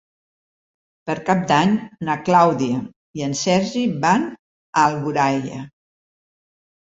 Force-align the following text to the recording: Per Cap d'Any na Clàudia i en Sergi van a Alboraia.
Per 1.09 1.15
Cap 1.27 1.43
d'Any 1.51 1.73
na 2.07 2.15
Clàudia 2.29 2.79
i 3.19 3.25
en 3.27 3.35
Sergi 3.41 3.83
van 4.07 4.25
a 4.31 4.87
Alboraia. 4.87 5.61